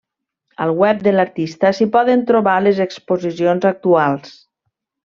Al 0.63 0.71
web 0.83 1.03
de 1.07 1.13
l'artista 1.17 1.71
s'hi 1.81 1.87
poden 1.97 2.25
trobar 2.33 2.57
les 2.69 2.83
exposicions 2.89 3.73
actuals. 3.75 4.37